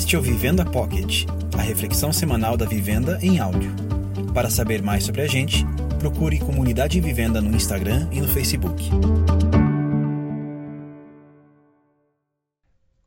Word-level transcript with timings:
Este 0.00 0.16
é 0.16 0.18
o 0.18 0.22
Vivenda 0.22 0.64
Pocket, 0.64 1.26
a 1.56 1.60
reflexão 1.60 2.10
semanal 2.10 2.56
da 2.56 2.64
vivenda 2.64 3.18
em 3.20 3.38
áudio. 3.38 3.70
Para 4.32 4.48
saber 4.48 4.82
mais 4.82 5.04
sobre 5.04 5.20
a 5.20 5.26
gente, 5.26 5.62
procure 5.98 6.40
Comunidade 6.40 6.98
Vivenda 7.02 7.38
no 7.42 7.54
Instagram 7.54 8.08
e 8.10 8.18
no 8.18 8.26
Facebook. 8.26 8.82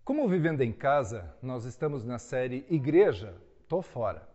Como 0.05 0.29
Vivenda 0.29 0.63
em 0.63 0.71
Casa, 0.71 1.35
nós 1.41 1.65
estamos 1.65 2.05
na 2.05 2.19
série 2.19 2.63
Igreja, 2.69 3.33
Tô 3.67 3.81
Fora. 3.81 4.29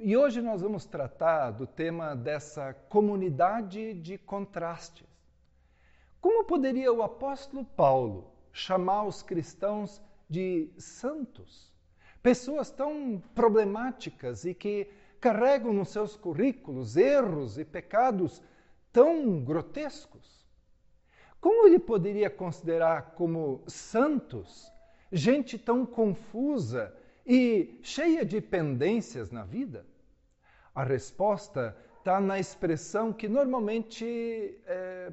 E 0.00 0.16
hoje 0.16 0.40
nós 0.40 0.62
vamos 0.62 0.86
tratar 0.86 1.50
do 1.50 1.66
tema 1.66 2.16
dessa 2.16 2.72
comunidade 2.88 3.92
de 3.92 4.16
contrastes. 4.16 5.06
Como 6.18 6.46
poderia 6.46 6.90
o 6.90 7.02
apóstolo 7.02 7.62
Paulo 7.62 8.32
chamar 8.54 9.04
os 9.04 9.22
cristãos 9.22 10.00
de 10.28 10.70
santos? 10.76 11.72
Pessoas 12.22 12.70
tão 12.70 13.22
problemáticas 13.34 14.44
e 14.44 14.54
que 14.54 14.88
carregam 15.20 15.72
nos 15.72 15.88
seus 15.90 16.16
currículos 16.16 16.96
erros 16.96 17.58
e 17.58 17.64
pecados 17.64 18.42
tão 18.92 19.40
grotescos. 19.40 20.46
Como 21.40 21.66
ele 21.66 21.78
poderia 21.78 22.28
considerar 22.28 23.12
como 23.12 23.62
santos 23.66 24.70
gente 25.10 25.56
tão 25.56 25.86
confusa 25.86 26.94
e 27.24 27.78
cheia 27.82 28.24
de 28.24 28.40
pendências 28.40 29.30
na 29.30 29.44
vida? 29.44 29.86
A 30.74 30.82
resposta 30.82 31.76
está 31.98 32.20
na 32.20 32.38
expressão 32.38 33.12
que 33.12 33.28
normalmente 33.28 34.58
é, 34.66 35.12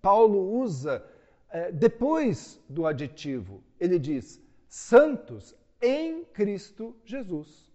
Paulo 0.00 0.60
usa 0.60 1.04
depois 1.72 2.62
do 2.68 2.86
adjetivo. 2.86 3.62
Ele 3.78 3.98
diz: 3.98 4.42
santos 4.68 5.54
em 5.80 6.24
Cristo 6.24 6.96
Jesus. 7.04 7.70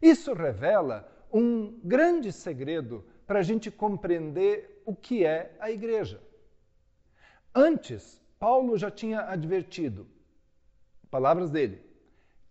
Isso 0.00 0.32
revela 0.34 1.10
um 1.32 1.80
grande 1.82 2.32
segredo 2.32 3.04
para 3.26 3.40
a 3.40 3.42
gente 3.42 3.70
compreender 3.70 4.82
o 4.84 4.94
que 4.94 5.24
é 5.24 5.56
a 5.58 5.70
igreja. 5.70 6.20
Antes, 7.54 8.20
Paulo 8.38 8.76
já 8.76 8.90
tinha 8.90 9.20
advertido, 9.22 10.06
palavras 11.10 11.50
dele, 11.50 11.80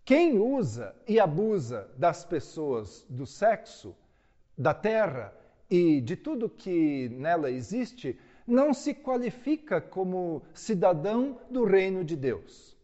quem 0.05 0.39
usa 0.39 0.95
e 1.07 1.19
abusa 1.19 1.89
das 1.97 2.25
pessoas 2.25 3.05
do 3.09 3.25
sexo, 3.25 3.95
da 4.57 4.73
terra 4.73 5.33
e 5.69 6.01
de 6.01 6.15
tudo 6.15 6.49
que 6.49 7.09
nela 7.09 7.49
existe, 7.49 8.19
não 8.47 8.73
se 8.73 8.93
qualifica 8.93 9.79
como 9.79 10.41
cidadão 10.53 11.39
do 11.49 11.63
reino 11.63 12.03
de 12.03 12.15
Deus. 12.15 12.77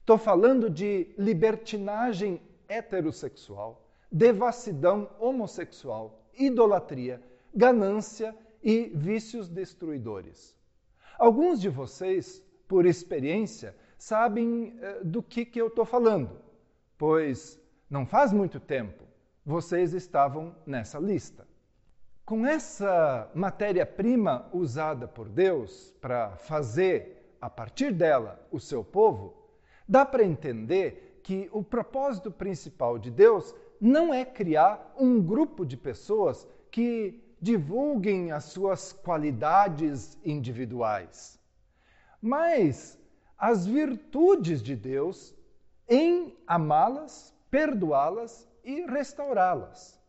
Estou 0.00 0.18
falando 0.18 0.68
de 0.68 1.14
libertinagem 1.18 2.40
heterossexual, 2.68 3.86
devassidão 4.10 5.10
homossexual, 5.18 6.28
idolatria, 6.38 7.22
ganância 7.54 8.34
e 8.62 8.90
vícios 8.94 9.48
destruidores. 9.48 10.56
Alguns 11.18 11.60
de 11.60 11.68
vocês, 11.68 12.42
por 12.66 12.86
experiência, 12.86 13.76
sabem 13.98 14.78
uh, 14.78 15.04
do 15.04 15.22
que, 15.22 15.44
que 15.44 15.60
eu 15.60 15.68
estou 15.68 15.84
falando, 15.84 16.40
pois 16.96 17.60
não 17.88 18.06
faz 18.06 18.32
muito 18.32 18.58
tempo 18.58 19.04
vocês 19.44 19.94
estavam 19.94 20.54
nessa 20.66 20.98
lista. 20.98 21.46
Com 22.30 22.46
essa 22.46 23.28
matéria-prima 23.34 24.48
usada 24.52 25.08
por 25.08 25.28
Deus 25.28 25.92
para 26.00 26.36
fazer, 26.36 27.34
a 27.40 27.50
partir 27.50 27.92
dela, 27.92 28.40
o 28.52 28.60
seu 28.60 28.84
povo, 28.84 29.34
dá 29.88 30.06
para 30.06 30.22
entender 30.22 31.20
que 31.24 31.50
o 31.52 31.60
propósito 31.60 32.30
principal 32.30 33.00
de 33.00 33.10
Deus 33.10 33.52
não 33.80 34.14
é 34.14 34.24
criar 34.24 34.94
um 34.96 35.20
grupo 35.20 35.66
de 35.66 35.76
pessoas 35.76 36.46
que 36.70 37.20
divulguem 37.40 38.30
as 38.30 38.44
suas 38.44 38.92
qualidades 38.92 40.16
individuais, 40.24 41.36
mas 42.22 42.96
as 43.36 43.66
virtudes 43.66 44.62
de 44.62 44.76
Deus 44.76 45.34
em 45.88 46.38
amá-las, 46.46 47.34
perdoá-las 47.50 48.48
e 48.62 48.82
restaurá-las. 48.82 50.00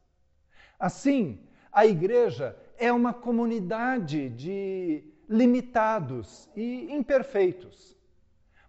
Assim, 0.79 1.47
a 1.71 1.85
igreja 1.85 2.57
é 2.77 2.91
uma 2.91 3.13
comunidade 3.13 4.29
de 4.29 5.03
limitados 5.29 6.49
e 6.55 6.93
imperfeitos, 6.93 7.95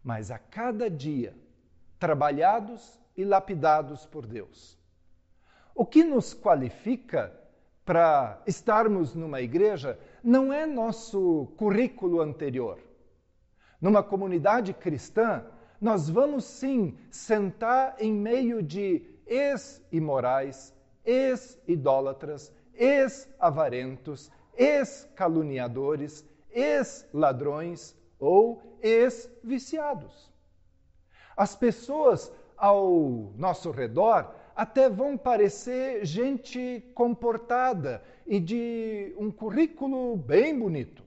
mas 0.02 0.30
a 0.30 0.38
cada 0.38 0.88
dia 0.88 1.34
trabalhados 1.98 3.00
e 3.16 3.24
lapidados 3.24 4.06
por 4.06 4.26
Deus. 4.26 4.78
O 5.74 5.84
que 5.84 6.04
nos 6.04 6.34
qualifica 6.34 7.32
para 7.84 8.40
estarmos 8.46 9.14
numa 9.14 9.40
igreja 9.40 9.98
não 10.22 10.52
é 10.52 10.66
nosso 10.66 11.52
currículo 11.56 12.20
anterior 12.20 12.78
numa 13.82 14.00
comunidade 14.00 14.72
cristã, 14.72 15.44
nós 15.80 16.08
vamos 16.08 16.44
sim 16.44 16.96
sentar 17.10 17.96
em 17.98 18.12
meio 18.12 18.62
de 18.62 19.02
ex-imorais, 19.26 20.72
ex-idólatras, 21.04 22.52
ex-avarentos, 22.74 24.30
ex-caluniadores, 24.56 26.24
ex-ladrões 26.50 27.96
ou 28.18 28.78
ex-viciados. 28.82 30.30
As 31.36 31.54
pessoas 31.54 32.32
ao 32.56 33.32
nosso 33.36 33.70
redor 33.70 34.34
até 34.54 34.88
vão 34.88 35.16
parecer 35.16 36.04
gente 36.04 36.84
comportada 36.94 38.02
e 38.26 38.38
de 38.38 39.14
um 39.18 39.30
currículo 39.30 40.16
bem 40.16 40.58
bonito 40.58 41.02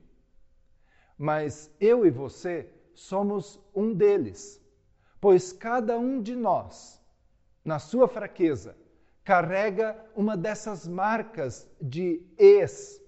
mas 1.18 1.74
eu 1.80 2.06
e 2.06 2.10
você 2.10 2.70
somos 2.94 3.60
um 3.74 3.94
deles, 3.94 4.62
pois 5.20 5.52
cada 5.52 5.98
um 5.98 6.22
de 6.22 6.36
nós, 6.36 7.02
na 7.64 7.80
sua 7.80 8.08
fraqueza, 8.08 8.76
carrega 9.26 9.98
uma 10.16 10.38
dessas 10.38 10.88
marcas 10.88 11.68
de 11.82 12.22
ex, 12.38 13.02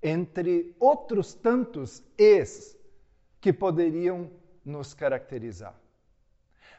entre 0.00 0.74
outros 0.78 1.34
tantos 1.34 2.00
ex 2.16 2.78
que 3.40 3.52
poderiam 3.52 4.30
nos 4.64 4.94
caracterizar. 4.94 5.74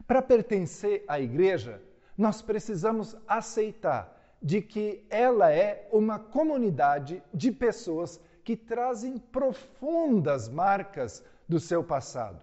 Para 0.07 0.22
pertencer 0.22 1.03
à 1.09 1.19
igreja, 1.19 1.81
nós 2.18 2.41
precisamos 2.41 3.18
aceitar 3.28 4.38
de 4.41 4.62
que 4.62 5.06
ela 5.09 5.51
é 5.51 5.88
uma 5.91 6.18
comunidade 6.18 7.22
de 7.34 7.51
pessoas 7.51 8.19
que 8.45 8.56
trazem 8.56 9.18
profundas 9.18 10.47
marcas 10.47 11.24
do 11.47 11.59
seu 11.59 11.84
passado, 11.84 12.40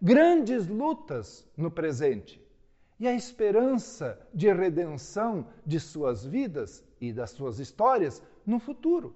grandes 0.00 0.66
lutas 0.66 1.46
no 1.56 1.70
presente 1.70 2.45
e 2.98 3.06
a 3.06 3.12
esperança 3.12 4.18
de 4.32 4.52
redenção 4.52 5.46
de 5.64 5.78
suas 5.78 6.24
vidas 6.24 6.84
e 7.00 7.12
das 7.12 7.30
suas 7.30 7.58
histórias 7.58 8.22
no 8.44 8.58
futuro. 8.58 9.14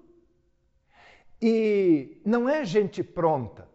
E 1.41 2.21
não 2.23 2.47
é 2.47 2.63
gente 2.63 3.03
pronta, 3.03 3.67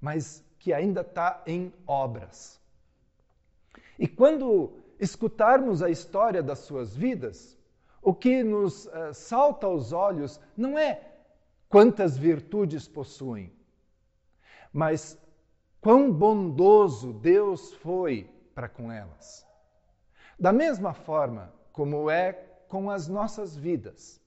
mas 0.00 0.42
que 0.58 0.72
ainda 0.72 1.02
está 1.02 1.42
em 1.46 1.72
obras. 1.86 2.58
E 3.98 4.08
quando 4.08 4.72
escutarmos 4.98 5.82
a 5.82 5.90
história 5.90 6.42
das 6.42 6.60
suas 6.60 6.96
vidas, 6.96 7.58
o 8.00 8.14
que 8.14 8.42
nos 8.42 8.86
uh, 8.86 9.12
salta 9.12 9.66
aos 9.66 9.92
olhos 9.92 10.40
não 10.56 10.78
é 10.78 11.12
quantas 11.68 12.16
virtudes 12.16 12.88
possuem, 12.88 13.52
mas 14.72 15.18
quão 15.80 16.10
bondoso 16.10 17.12
Deus 17.12 17.74
foi 17.74 18.30
para 18.54 18.68
com 18.68 18.90
elas. 18.90 19.46
Da 20.38 20.52
mesma 20.52 20.92
forma 20.92 21.52
como 21.72 22.08
é 22.10 22.32
com 22.68 22.90
as 22.90 23.08
nossas 23.08 23.56
vidas. 23.56 24.20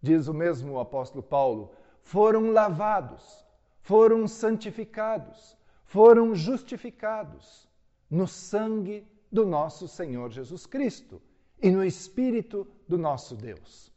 Diz 0.00 0.28
o 0.28 0.34
mesmo 0.34 0.78
apóstolo 0.78 1.22
Paulo: 1.22 1.72
foram 2.02 2.50
lavados, 2.50 3.44
foram 3.80 4.28
santificados, 4.28 5.56
foram 5.84 6.34
justificados 6.34 7.68
no 8.10 8.26
sangue 8.26 9.06
do 9.30 9.44
nosso 9.44 9.88
Senhor 9.88 10.30
Jesus 10.30 10.66
Cristo 10.66 11.20
e 11.60 11.70
no 11.70 11.84
Espírito 11.84 12.66
do 12.86 12.96
nosso 12.96 13.34
Deus. 13.34 13.92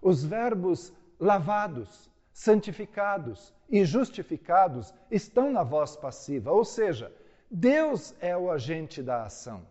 Os 0.00 0.24
verbos 0.24 0.92
lavados, 1.18 2.10
santificados 2.32 3.54
e 3.68 3.84
justificados 3.84 4.92
estão 5.10 5.52
na 5.52 5.62
voz 5.62 5.94
passiva, 5.94 6.50
ou 6.50 6.64
seja, 6.64 7.12
Deus 7.54 8.14
é 8.18 8.34
o 8.34 8.50
agente 8.50 9.02
da 9.02 9.24
ação. 9.24 9.66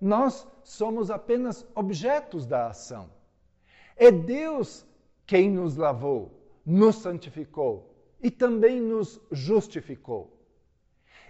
Nós 0.00 0.44
somos 0.64 1.12
apenas 1.12 1.64
objetos 1.72 2.44
da 2.44 2.66
ação. 2.66 3.08
É 3.96 4.10
Deus 4.10 4.84
quem 5.24 5.48
nos 5.48 5.76
lavou, 5.76 6.32
nos 6.66 6.96
santificou 6.96 7.94
e 8.20 8.32
também 8.32 8.80
nos 8.80 9.20
justificou. 9.30 10.36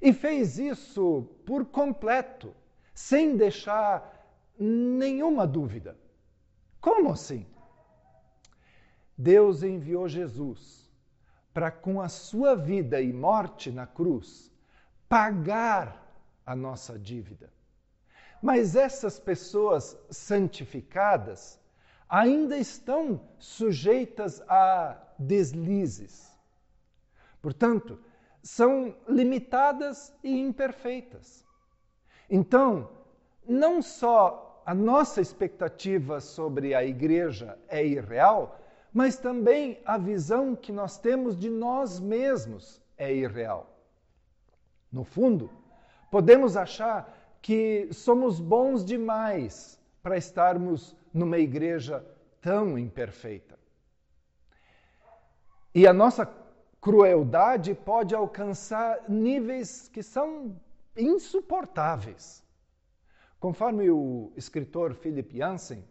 E 0.01 0.11
fez 0.15 0.59
isso 0.59 1.29
por 1.45 1.67
completo, 1.67 2.55
sem 2.95 3.37
deixar 3.37 4.27
nenhuma 4.59 5.47
dúvida. 5.47 5.99
Como 6.81 7.11
assim? 7.11 7.47
Deus 9.19 9.63
enviou 9.63 10.09
Jesus 10.09 10.91
para, 11.53 11.71
com 11.71 12.01
a 12.01 12.09
sua 12.09 12.57
vida 12.57 13.03
e 13.03 13.13
morte 13.13 13.71
na 13.71 13.87
cruz, 13.87 14.54
pagar 15.15 16.13
a 16.45 16.57
nossa 16.57 16.99
dívida. 16.99 17.49
Mas 18.43 18.75
essas 18.75 19.17
pessoas 19.17 19.97
santificadas 20.11 21.57
ainda 22.09 22.59
estão 22.59 23.21
sujeitas 23.39 24.43
a 24.49 25.01
deslizes. 25.17 26.37
Portanto, 27.41 27.97
são 28.43 28.93
limitadas 29.07 30.13
e 30.21 30.37
imperfeitas. 30.37 31.45
Então, 32.29 32.91
não 33.47 33.81
só 33.81 34.65
a 34.67 34.75
nossa 34.75 35.21
expectativa 35.21 36.19
sobre 36.19 36.75
a 36.75 36.85
igreja 36.85 37.57
é 37.69 37.87
irreal, 37.87 38.61
mas 38.93 39.17
também 39.17 39.81
a 39.85 39.97
visão 39.97 40.57
que 40.57 40.73
nós 40.73 40.99
temos 40.99 41.39
de 41.39 41.51
nós 41.51 42.01
mesmos 42.01 42.83
é 42.99 43.15
irreal. 43.15 43.74
No 44.95 45.03
fundo, 45.03 45.51
podemos 46.09 46.57
achar 46.57 47.37
que 47.43 47.89
somos 47.93 48.39
bons 48.39 48.85
demais 48.85 49.77
para 50.01 50.17
estarmos 50.17 50.97
numa 51.13 51.37
igreja 51.37 52.07
tão 52.41 52.79
imperfeita. 52.79 53.59
E 55.75 55.85
a 55.85 55.93
nossa 55.93 56.25
crueldade 56.81 57.75
pode 57.75 58.15
alcançar 58.15 59.01
níveis 59.09 59.89
que 59.89 60.01
são 60.01 60.55
insuportáveis. 60.97 62.45
Conforme 63.41 63.91
o 63.91 64.33
escritor 64.37 64.95
Philip 64.95 65.37
Jansen, 65.37 65.85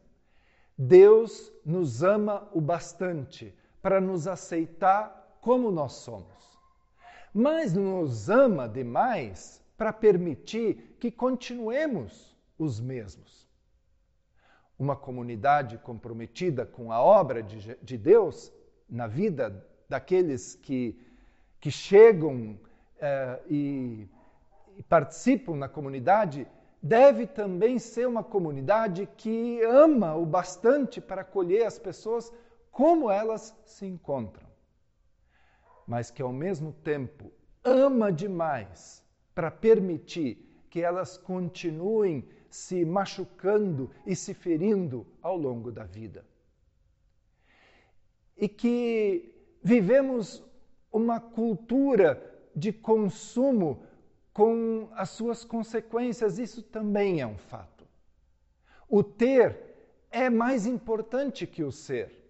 Deus 0.78 1.52
nos 1.66 2.04
ama 2.04 2.48
o 2.54 2.62
bastante 2.62 3.54
para 3.82 4.00
nos 4.00 4.28
aceitar 4.28 5.38
como 5.42 5.70
nós 5.70 5.92
somos, 5.92 6.43
mas 7.34 7.74
nos 7.74 8.30
ama 8.30 8.68
demais 8.68 9.64
para 9.78 9.92
permitir 9.92 10.96
que 11.00 11.12
continuemos 11.12 12.36
os 12.58 12.80
mesmos. 12.80 13.48
Uma 14.78 14.96
comunidade 14.96 15.78
comprometida 15.78 16.66
com 16.66 16.92
a 16.92 17.02
obra 17.02 17.42
de, 17.42 17.76
de 17.82 17.98
Deus 17.98 18.52
na 18.90 19.08
vida 19.08 19.66
daqueles 19.90 20.56
que, 20.56 21.00
que 21.60 21.72
chegam 21.72 22.60
eh, 23.00 23.40
e, 23.50 24.08
e 24.78 24.84
participam 24.84 25.56
na 25.56 25.68
comunidade 25.68 26.48
deve 26.82 27.26
também 27.26 27.80
ser 27.80 28.06
uma 28.06 28.24
comunidade 28.24 29.08
que 29.16 29.62
ama 29.64 30.16
o 30.16 30.26
bastante 30.26 31.00
para 31.00 31.22
acolher 31.22 31.66
as 31.66 31.80
pessoas 31.80 32.32
como 32.70 33.10
elas 33.10 33.56
se 33.66 33.86
encontram, 33.86 34.43
mas 35.88 36.10
que 36.10 36.22
ao 36.22 36.32
mesmo 36.32 36.72
tempo 36.72 37.32
ama 37.64 38.12
demais 38.12 39.04
para 39.34 39.50
permitir 39.50 40.66
que 40.70 40.82
elas 40.82 41.18
continuem 41.18 42.28
se 42.50 42.86
machucando 42.86 43.90
e 44.06 44.16
se 44.16 44.34
ferindo 44.34 45.06
ao 45.22 45.38
longo 45.38 45.72
da 45.72 45.84
vida. 45.84 46.26
E 48.38 48.48
que 48.48 49.58
vivemos 49.62 50.44
uma 50.92 51.20
cultura 51.20 52.32
de 52.56 52.72
consumo 52.72 53.84
com 54.32 54.90
as 54.94 55.10
suas 55.10 55.44
consequências, 55.44 56.38
isso 56.38 56.62
também 56.62 57.22
é 57.22 57.28
um 57.28 57.38
fato. 57.38 57.88
O 58.90 59.04
ter 59.04 59.74
é 60.12 60.30
mais 60.30 60.66
importante 60.68 61.48
que 61.48 61.64
o 61.64 61.72
ser. 61.72 62.23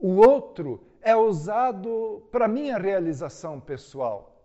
O 0.00 0.16
outro 0.16 0.82
é 1.02 1.14
usado 1.14 2.26
para 2.32 2.48
minha 2.48 2.78
realização 2.78 3.60
pessoal. 3.60 4.42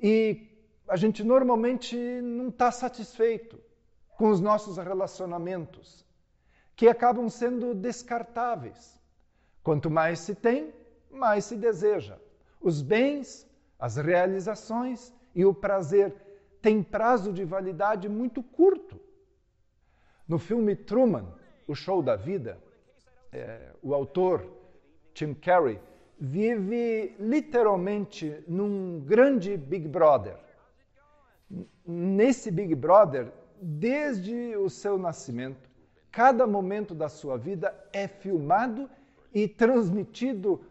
E 0.00 0.46
a 0.86 0.94
gente 0.96 1.24
normalmente 1.24 1.96
não 1.96 2.48
está 2.48 2.70
satisfeito 2.70 3.60
com 4.16 4.30
os 4.30 4.40
nossos 4.40 4.76
relacionamentos, 4.76 6.06
que 6.76 6.88
acabam 6.88 7.28
sendo 7.28 7.74
descartáveis. 7.74 9.00
Quanto 9.64 9.90
mais 9.90 10.20
se 10.20 10.34
tem, 10.36 10.72
mais 11.10 11.44
se 11.44 11.56
deseja. 11.56 12.16
Os 12.60 12.80
bens, 12.80 13.50
as 13.80 13.96
realizações 13.96 15.12
e 15.34 15.44
o 15.44 15.52
prazer 15.52 16.14
têm 16.62 16.84
prazo 16.84 17.32
de 17.32 17.44
validade 17.44 18.08
muito 18.08 18.44
curto. 18.44 19.00
No 20.26 20.38
filme 20.38 20.76
Truman, 20.76 21.34
O 21.66 21.74
Show 21.74 22.00
da 22.00 22.14
Vida, 22.14 22.62
é, 23.32 23.72
o 23.82 23.92
autor 23.92 24.58
Tim 25.18 25.34
Carrey 25.34 25.80
vive 26.16 27.16
literalmente 27.18 28.40
num 28.46 29.00
grande 29.00 29.56
Big 29.56 29.88
Brother. 29.88 30.36
Nesse 31.84 32.52
Big 32.52 32.72
Brother, 32.76 33.32
desde 33.60 34.56
o 34.56 34.70
seu 34.70 34.96
nascimento, 34.96 35.68
cada 36.12 36.46
momento 36.46 36.94
da 36.94 37.08
sua 37.08 37.36
vida 37.36 37.74
é 37.92 38.06
filmado 38.06 38.88
e 39.34 39.48
transmitido 39.48 40.64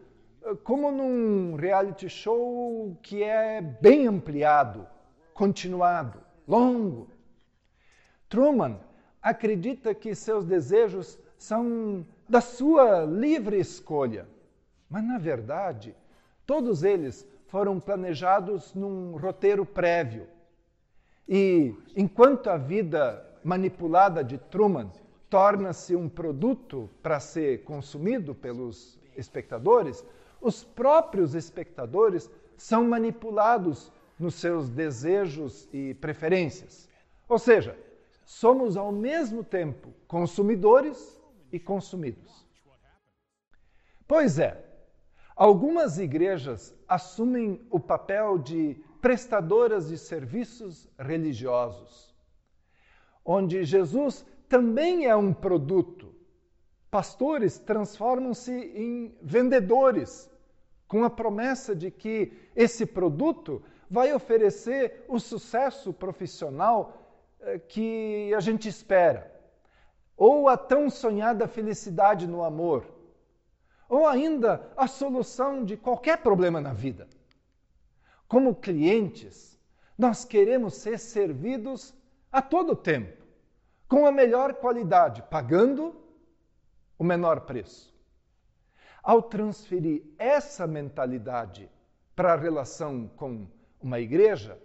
como 0.64 0.90
num 0.90 1.54
reality 1.54 2.08
show 2.08 2.96
que 3.02 3.22
é 3.22 3.60
bem 3.60 4.06
ampliado, 4.06 4.86
continuado, 5.34 6.22
longo. 6.46 7.10
Truman 8.30 8.80
acredita 9.20 9.94
que 9.94 10.14
seus 10.14 10.46
desejos 10.46 11.18
são 11.36 12.06
da 12.26 12.40
sua 12.40 13.04
livre 13.04 13.58
escolha, 13.58 14.26
mas 14.88 15.04
na 15.04 15.18
verdade, 15.18 15.94
todos 16.46 16.82
eles 16.82 17.26
foram 17.48 17.78
planejados 17.80 18.74
num 18.74 19.16
roteiro 19.16 19.64
prévio. 19.64 20.26
E 21.28 21.74
enquanto 21.96 22.48
a 22.48 22.56
vida 22.56 23.24
manipulada 23.44 24.24
de 24.24 24.38
Truman 24.38 24.90
torna-se 25.28 25.94
um 25.94 26.08
produto 26.08 26.88
para 27.02 27.20
ser 27.20 27.64
consumido 27.64 28.34
pelos 28.34 28.98
espectadores, 29.16 30.04
os 30.40 30.64
próprios 30.64 31.34
espectadores 31.34 32.30
são 32.56 32.84
manipulados 32.88 33.92
nos 34.18 34.34
seus 34.34 34.68
desejos 34.68 35.68
e 35.72 35.94
preferências. 35.94 36.88
Ou 37.28 37.38
seja, 37.38 37.78
somos 38.24 38.76
ao 38.76 38.90
mesmo 38.90 39.44
tempo 39.44 39.92
consumidores 40.06 41.20
e 41.52 41.58
consumidos. 41.58 42.46
Pois 44.06 44.38
é, 44.38 44.67
algumas 45.38 45.98
igrejas 45.98 46.74
assumem 46.88 47.64
o 47.70 47.78
papel 47.78 48.38
de 48.38 48.76
prestadoras 49.00 49.86
de 49.86 49.96
serviços 49.96 50.88
religiosos, 50.98 52.12
onde 53.24 53.64
Jesus 53.64 54.26
também 54.48 55.06
é 55.06 55.14
um 55.14 55.32
produto. 55.32 56.12
Pastores 56.90 57.56
transformam-se 57.56 58.52
em 58.52 59.16
vendedores, 59.22 60.28
com 60.88 61.04
a 61.04 61.10
promessa 61.10 61.76
de 61.76 61.90
que 61.92 62.32
esse 62.56 62.84
produto 62.84 63.62
vai 63.88 64.12
oferecer 64.12 65.04
o 65.06 65.20
sucesso 65.20 65.92
profissional 65.92 67.00
eh, 67.40 67.60
que 67.60 68.34
a 68.34 68.40
gente 68.40 68.68
espera, 68.68 69.32
ou 70.16 70.48
a 70.48 70.56
tão 70.56 70.90
sonhada 70.90 71.46
felicidade 71.46 72.26
no 72.26 72.42
amor, 72.42 72.97
ou 73.88 74.06
ainda 74.06 74.70
a 74.76 74.86
solução 74.86 75.64
de 75.64 75.76
qualquer 75.76 76.18
problema 76.18 76.60
na 76.60 76.72
vida. 76.72 77.08
Como 78.26 78.54
clientes, 78.54 79.58
nós 79.96 80.24
queremos 80.24 80.74
ser 80.74 80.98
servidos 80.98 81.94
a 82.30 82.42
todo 82.42 82.76
tempo, 82.76 83.24
com 83.88 84.06
a 84.06 84.12
melhor 84.12 84.54
qualidade, 84.54 85.22
pagando 85.30 85.96
o 86.98 87.04
menor 87.04 87.42
preço. 87.42 87.96
Ao 89.02 89.22
transferir 89.22 90.02
essa 90.18 90.66
mentalidade 90.66 91.70
para 92.14 92.34
a 92.34 92.36
relação 92.36 93.08
com 93.16 93.46
uma 93.80 93.98
igreja, 93.98 94.60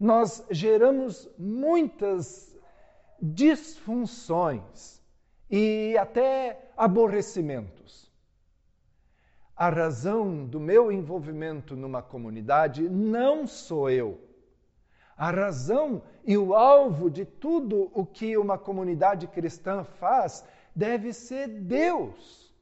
nós 0.00 0.44
geramos 0.50 1.28
muitas 1.38 2.56
disfunções 3.20 5.02
e 5.50 5.96
até 5.98 6.70
aborrecimentos. 6.76 8.07
A 9.58 9.70
razão 9.70 10.46
do 10.46 10.60
meu 10.60 10.92
envolvimento 10.92 11.74
numa 11.74 12.00
comunidade 12.00 12.88
não 12.88 13.44
sou 13.44 13.90
eu. 13.90 14.20
A 15.16 15.32
razão 15.32 16.00
e 16.24 16.38
o 16.38 16.54
alvo 16.54 17.10
de 17.10 17.24
tudo 17.24 17.90
o 17.92 18.06
que 18.06 18.36
uma 18.36 18.56
comunidade 18.56 19.26
cristã 19.26 19.82
faz 19.82 20.44
deve 20.76 21.12
ser 21.12 21.48
Deus. 21.48 22.54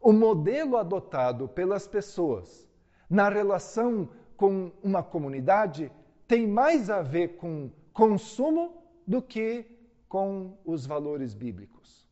O 0.00 0.12
modelo 0.12 0.76
adotado 0.76 1.46
pelas 1.46 1.86
pessoas 1.86 2.68
na 3.08 3.28
relação 3.28 4.08
com 4.36 4.72
uma 4.82 5.04
comunidade 5.04 5.92
tem 6.26 6.48
mais 6.48 6.90
a 6.90 7.00
ver 7.00 7.36
com 7.36 7.70
consumo 7.92 8.82
do 9.06 9.22
que 9.22 9.64
com 10.08 10.58
os 10.64 10.84
valores 10.84 11.32
bíblicos. 11.32 12.10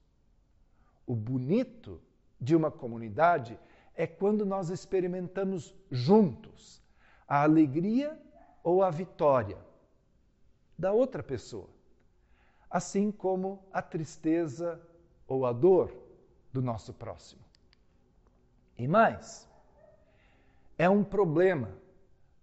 O 1.04 1.16
bonito 1.16 2.00
de 2.40 2.54
uma 2.54 2.70
comunidade 2.70 3.58
é 3.94 4.06
quando 4.06 4.44
nós 4.44 4.70
experimentamos 4.70 5.74
juntos 5.90 6.82
a 7.26 7.42
alegria 7.42 8.18
ou 8.62 8.82
a 8.82 8.90
vitória 8.90 9.58
da 10.76 10.92
outra 10.92 11.22
pessoa, 11.22 11.68
assim 12.68 13.10
como 13.10 13.64
a 13.72 13.80
tristeza 13.80 14.80
ou 15.26 15.46
a 15.46 15.52
dor 15.52 15.94
do 16.52 16.60
nosso 16.60 16.92
próximo. 16.92 17.42
E 18.76 18.88
mais, 18.88 19.48
é 20.76 20.90
um 20.90 21.04
problema 21.04 21.70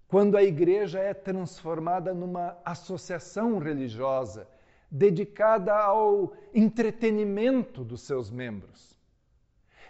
quando 0.07 0.35
a 0.35 0.43
igreja 0.43 0.99
é 0.99 1.13
transformada 1.13 2.13
numa 2.13 2.57
associação 2.65 3.59
religiosa 3.59 4.47
dedicada 4.89 5.73
ao 5.73 6.33
entretenimento 6.53 7.83
dos 7.83 8.01
seus 8.01 8.29
membros. 8.29 8.90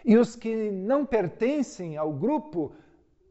E 0.04 0.16
os 0.16 0.34
que 0.36 0.70
não 0.70 1.06
pertencem 1.06 1.96
ao 1.96 2.12
grupo 2.12 2.72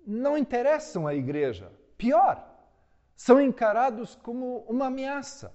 não 0.05 0.37
interessam 0.37 1.05
à 1.07 1.13
igreja. 1.13 1.71
Pior, 1.97 2.47
são 3.15 3.39
encarados 3.39 4.15
como 4.15 4.65
uma 4.67 4.87
ameaça. 4.87 5.53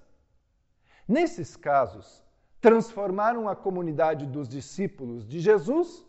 Nesses 1.09 1.57
casos, 1.57 2.25
transformaram 2.61 3.49
a 3.49 3.57
comunidade 3.57 4.27
dos 4.27 4.49
discípulos 4.49 5.27
de 5.27 5.41
Jesus 5.41 6.05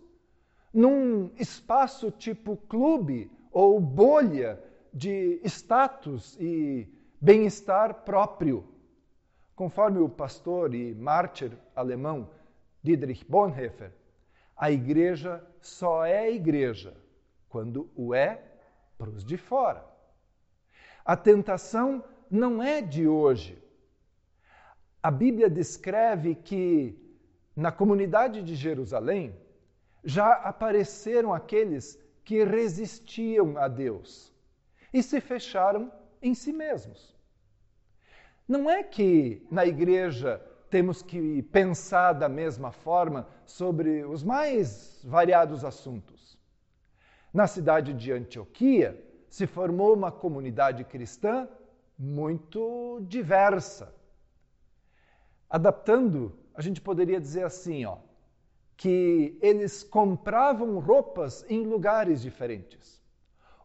num 0.73 1.31
espaço 1.37 2.11
tipo 2.11 2.57
clube 2.57 3.31
ou 3.51 3.79
bolha 3.79 4.61
de 4.93 5.39
status 5.43 6.37
e 6.39 6.87
bem-estar 7.19 8.03
próprio. 8.03 8.63
Conforme 9.55 9.99
o 9.99 10.09
pastor 10.09 10.73
e 10.73 10.93
mártir 10.93 11.51
alemão 11.75 12.29
Dietrich 12.83 13.25
Bonhoeffer, 13.25 13.91
a 14.57 14.71
igreja 14.71 15.45
só 15.61 16.03
é 16.03 16.31
igreja 16.31 16.95
quando 17.47 17.89
o 17.95 18.13
é 18.13 18.41
para 18.97 19.09
os 19.09 19.23
de 19.23 19.37
fora. 19.37 19.85
A 21.05 21.15
tentação 21.15 22.03
não 22.29 22.61
é 22.61 22.81
de 22.81 23.07
hoje. 23.07 23.61
A 25.01 25.11
Bíblia 25.11 25.49
descreve 25.49 26.35
que 26.35 26.97
na 27.55 27.71
comunidade 27.71 28.41
de 28.41 28.55
Jerusalém 28.55 29.35
já 30.03 30.33
apareceram 30.33 31.33
aqueles 31.33 31.97
que 32.25 32.43
resistiam 32.43 33.57
a 33.57 33.67
Deus 33.67 34.33
e 34.93 35.03
se 35.03 35.21
fecharam 35.21 35.91
em 36.21 36.33
si 36.33 36.51
mesmos. 36.51 37.15
Não 38.47 38.69
é 38.69 38.83
que 38.83 39.45
na 39.51 39.65
igreja 39.65 40.41
temos 40.69 41.01
que 41.01 41.41
pensar 41.43 42.13
da 42.13 42.29
mesma 42.29 42.71
forma 42.71 43.27
sobre 43.45 44.03
os 44.03 44.23
mais 44.23 45.01
variados 45.03 45.63
assuntos. 45.63 46.37
Na 47.33 47.47
cidade 47.47 47.93
de 47.93 48.11
Antioquia 48.11 49.03
se 49.29 49.45
formou 49.45 49.93
uma 49.93 50.11
comunidade 50.11 50.83
cristã 50.83 51.47
muito 51.97 52.99
diversa. 53.07 53.93
Adaptando, 55.49 56.37
a 56.53 56.61
gente 56.61 56.81
poderia 56.81 57.19
dizer 57.19 57.43
assim, 57.43 57.85
ó, 57.85 57.97
que 58.75 59.37
eles 59.41 59.83
compravam 59.83 60.79
roupas 60.79 61.45
em 61.49 61.63
lugares 61.65 62.21
diferentes, 62.21 63.01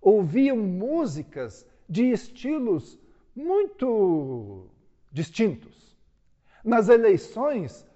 ouviam 0.00 0.56
músicas 0.56 1.66
de 1.88 2.10
estilos 2.10 2.98
muito 3.34 4.70
distintos. 5.10 5.81
Nas 6.64 6.88
eleições, 6.88 7.86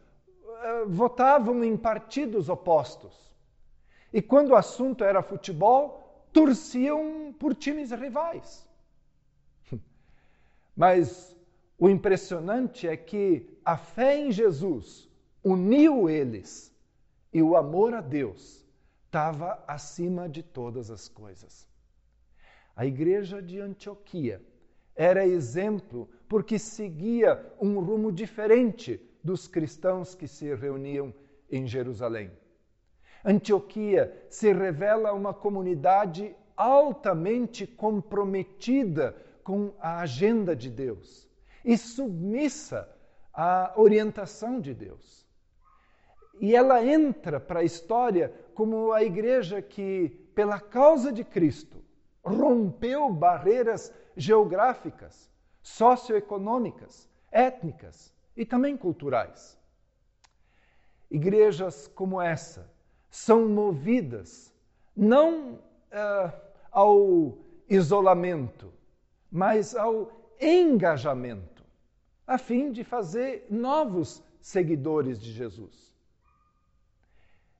eh, 0.62 0.84
votavam 0.86 1.62
em 1.62 1.76
partidos 1.76 2.48
opostos. 2.48 3.32
E 4.12 4.20
quando 4.20 4.50
o 4.50 4.56
assunto 4.56 5.04
era 5.04 5.22
futebol, 5.22 6.26
torciam 6.32 7.34
por 7.38 7.54
times 7.54 7.90
rivais. 7.90 8.66
Mas 10.76 11.36
o 11.78 11.88
impressionante 11.88 12.88
é 12.88 12.96
que 12.96 13.48
a 13.64 13.76
fé 13.76 14.18
em 14.18 14.32
Jesus 14.32 15.08
uniu 15.44 16.08
eles 16.08 16.74
e 17.32 17.42
o 17.42 17.56
amor 17.56 17.94
a 17.94 18.00
Deus 18.00 18.64
estava 19.04 19.62
acima 19.68 20.28
de 20.28 20.42
todas 20.42 20.90
as 20.90 21.08
coisas. 21.08 21.66
A 22.74 22.84
igreja 22.84 23.40
de 23.40 23.60
Antioquia 23.60 24.42
era 24.96 25.26
exemplo 25.26 26.08
porque 26.28 26.58
seguia 26.58 27.44
um 27.60 27.78
rumo 27.80 28.10
diferente 28.10 29.00
dos 29.22 29.46
cristãos 29.46 30.14
que 30.14 30.26
se 30.26 30.52
reuniam 30.54 31.12
em 31.50 31.66
Jerusalém. 31.66 32.30
Antioquia 33.24 34.26
se 34.30 34.52
revela 34.52 35.12
uma 35.12 35.34
comunidade 35.34 36.34
altamente 36.56 37.66
comprometida 37.66 39.14
com 39.44 39.72
a 39.78 40.00
agenda 40.00 40.56
de 40.56 40.70
Deus 40.70 41.28
e 41.64 41.76
submissa 41.76 42.88
à 43.32 43.74
orientação 43.76 44.60
de 44.60 44.72
Deus. 44.72 45.26
E 46.40 46.54
ela 46.54 46.84
entra 46.84 47.40
para 47.40 47.60
a 47.60 47.64
história 47.64 48.32
como 48.54 48.92
a 48.92 49.02
igreja 49.02 49.60
que, 49.60 50.08
pela 50.34 50.60
causa 50.60 51.12
de 51.12 51.24
Cristo, 51.24 51.82
rompeu 52.26 53.12
barreiras 53.12 53.92
geográficas, 54.16 55.30
socioeconômicas, 55.62 57.08
étnicas 57.30 58.12
e 58.36 58.44
também 58.44 58.76
culturais. 58.76 59.58
Igrejas 61.10 61.86
como 61.88 62.20
essa 62.20 62.68
são 63.08 63.48
movidas 63.48 64.52
não 64.96 65.54
uh, 65.54 66.32
ao 66.72 67.38
isolamento, 67.68 68.72
mas 69.30 69.74
ao 69.76 70.10
engajamento, 70.40 71.64
a 72.26 72.38
fim 72.38 72.72
de 72.72 72.82
fazer 72.82 73.46
novos 73.48 74.22
seguidores 74.40 75.20
de 75.20 75.32
Jesus. 75.32 75.94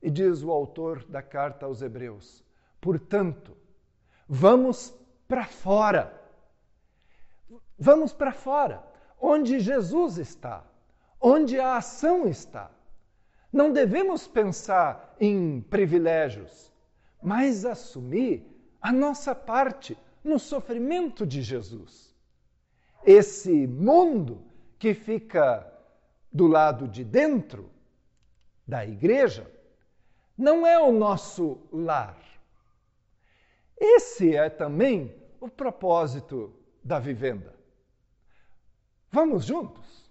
E 0.01 0.09
diz 0.09 0.43
o 0.43 0.51
autor 0.51 1.03
da 1.05 1.21
carta 1.21 1.65
aos 1.65 1.81
Hebreus: 1.81 2.43
portanto, 2.79 3.55
vamos 4.27 4.93
para 5.27 5.45
fora. 5.45 6.13
Vamos 7.77 8.11
para 8.11 8.31
fora, 8.31 8.83
onde 9.19 9.59
Jesus 9.59 10.17
está, 10.17 10.63
onde 11.21 11.59
a 11.59 11.77
ação 11.77 12.27
está. 12.27 12.71
Não 13.53 13.71
devemos 13.71 14.27
pensar 14.27 15.15
em 15.19 15.61
privilégios, 15.61 16.73
mas 17.21 17.65
assumir 17.65 18.45
a 18.81 18.91
nossa 18.91 19.33
parte 19.33 19.97
no 20.23 20.37
sofrimento 20.37 21.25
de 21.25 21.41
Jesus. 21.41 22.15
Esse 23.05 23.67
mundo 23.67 24.41
que 24.77 24.93
fica 24.93 25.65
do 26.31 26.47
lado 26.47 26.87
de 26.87 27.03
dentro 27.03 27.69
da 28.67 28.85
igreja 28.85 29.49
não 30.37 30.67
é 30.67 30.77
o 30.79 30.91
nosso 30.91 31.57
lar. 31.71 32.17
Esse 33.79 34.35
é 34.35 34.49
também 34.49 35.15
o 35.39 35.47
propósito 35.47 36.53
da 36.83 36.99
vivenda. 36.99 37.55
Vamos 39.11 39.45
juntos? 39.45 40.06